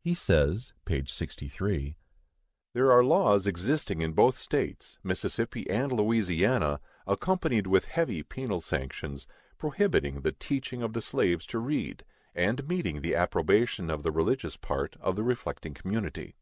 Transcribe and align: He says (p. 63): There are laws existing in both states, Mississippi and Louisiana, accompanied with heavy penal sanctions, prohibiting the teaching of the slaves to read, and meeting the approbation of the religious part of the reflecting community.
He 0.00 0.12
says 0.12 0.72
(p. 0.86 1.04
63): 1.06 1.94
There 2.74 2.90
are 2.90 3.04
laws 3.04 3.46
existing 3.46 4.00
in 4.00 4.12
both 4.12 4.36
states, 4.36 4.98
Mississippi 5.04 5.70
and 5.70 5.92
Louisiana, 5.92 6.80
accompanied 7.06 7.68
with 7.68 7.84
heavy 7.84 8.24
penal 8.24 8.60
sanctions, 8.60 9.28
prohibiting 9.56 10.22
the 10.22 10.32
teaching 10.32 10.82
of 10.82 10.94
the 10.94 11.00
slaves 11.00 11.46
to 11.46 11.60
read, 11.60 12.04
and 12.34 12.66
meeting 12.66 13.02
the 13.02 13.14
approbation 13.14 13.88
of 13.88 14.02
the 14.02 14.10
religious 14.10 14.56
part 14.56 14.96
of 14.98 15.14
the 15.14 15.22
reflecting 15.22 15.74
community. 15.74 16.34